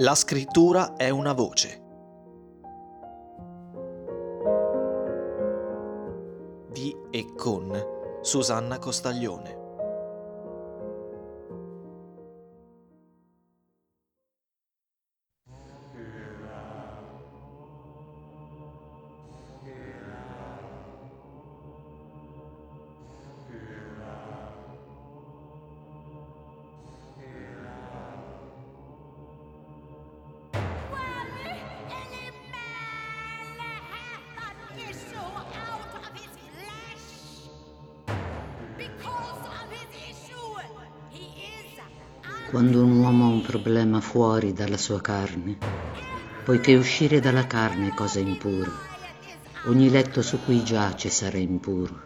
[0.00, 1.82] La scrittura è una voce.
[6.70, 9.57] Di e con Susanna Costaglione.
[42.48, 45.54] Quando un uomo ha un problema fuori dalla sua carne,
[46.42, 48.72] poiché uscire dalla carne è cosa impura,
[49.64, 52.00] ogni letto su cui giace sarà impuro,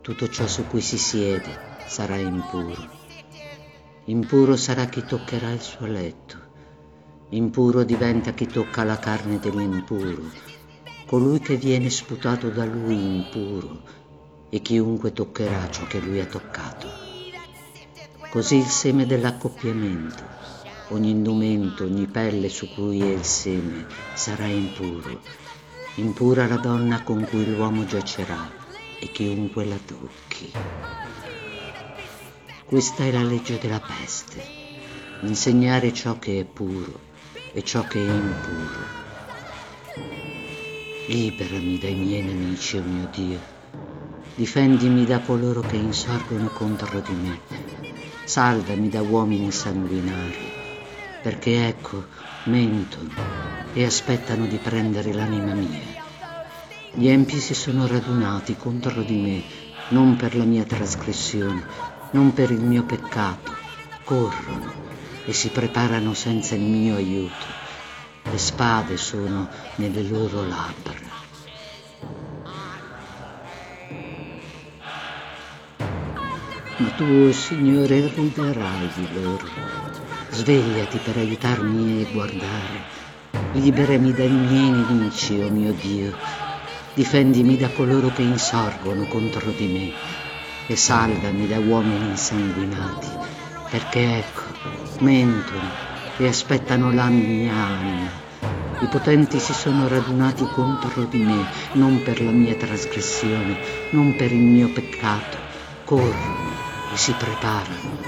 [0.00, 2.82] tutto ciò su cui si siede sarà impuro.
[4.06, 6.36] Impuro sarà chi toccherà il suo letto,
[7.28, 10.32] impuro diventa chi tocca la carne dell'impuro,
[11.06, 13.82] colui che viene sputato da lui impuro
[14.50, 17.09] e chiunque toccherà ciò che lui ha toccato.
[18.30, 20.22] Così il seme dell'accoppiamento,
[20.90, 25.20] ogni indumento, ogni pelle su cui è il seme sarà impuro.
[25.96, 28.48] Impura la donna con cui l'uomo giacerà
[29.00, 30.48] e chiunque la tocchi.
[32.66, 34.40] Questa è la legge della peste,
[35.22, 37.00] insegnare ciò che è puro
[37.52, 38.86] e ciò che è impuro.
[41.08, 43.40] Liberami dai miei nemici, o oh mio Dio.
[44.36, 47.59] Difendimi da coloro che insorgono contro di me
[48.30, 50.38] salvami da uomini sanguinari,
[51.20, 52.04] perché ecco,
[52.44, 53.10] mentono
[53.72, 55.98] e aspettano di prendere l'anima mia.
[56.92, 59.42] Gli empi si sono radunati contro di me,
[59.88, 61.60] non per la mia trasgressione,
[62.12, 63.52] non per il mio peccato,
[64.04, 64.72] corrono
[65.24, 67.46] e si preparano senza il mio aiuto.
[68.30, 71.29] Le spade sono nelle loro labbra.
[76.80, 79.44] Ma tu, Signore, riderai di loro.
[80.30, 82.80] Svegliati per aiutarmi a guardare.
[83.52, 86.16] Liberami dai miei nemici, o oh mio Dio.
[86.94, 89.92] Difendimi da coloro che insorgono contro di me
[90.72, 93.08] e salvami da uomini insanguinati,
[93.68, 94.42] perché ecco,
[95.00, 95.68] mentono
[96.16, 98.08] e aspettano la mia anima.
[98.80, 103.58] I potenti si sono radunati contro di me, non per la mia trasgressione,
[103.90, 105.36] non per il mio peccato.
[105.84, 106.39] Corrono
[106.92, 107.98] e si preparano.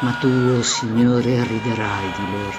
[0.00, 2.56] Ma tu, oh Signore, riderai di loro.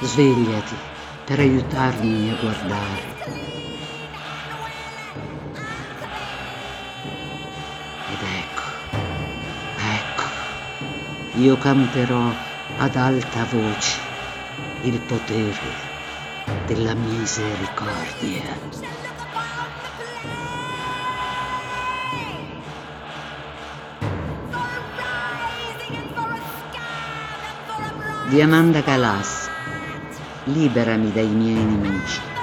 [0.00, 0.76] Svegliati
[1.24, 3.16] per aiutarmi a guardare.
[8.10, 8.62] Ed ecco,
[9.76, 10.22] ecco,
[11.38, 12.32] io canterò
[12.78, 14.00] ad alta voce
[14.82, 15.86] il potere
[16.66, 19.07] della misericordia.
[28.28, 29.48] Di Amanda Calas.
[30.44, 32.37] Liberami dai miei nemici.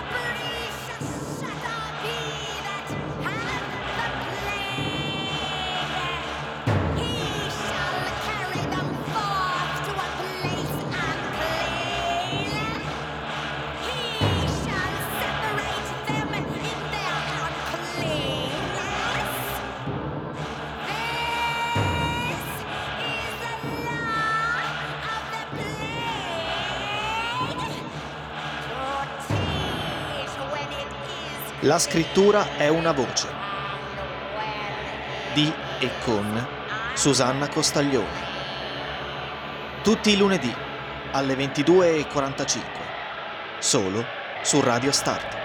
[31.66, 33.28] La scrittura è una voce.
[35.34, 36.48] Di e con
[36.94, 38.20] Susanna Costaglione.
[39.82, 40.54] Tutti i lunedì
[41.12, 42.60] alle 22.45.
[43.58, 44.06] Solo
[44.44, 45.45] su Radio Start.